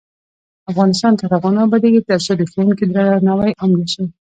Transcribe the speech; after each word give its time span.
افغانستان 0.71 1.13
تر 1.19 1.27
هغو 1.33 1.49
نه 1.55 1.61
ابادیږي، 1.67 2.01
ترڅو 2.09 2.31
د 2.37 2.41
ښوونکي 2.51 2.85
درناوی 2.93 3.51
عام 3.59 3.71
نشي. 3.81 4.03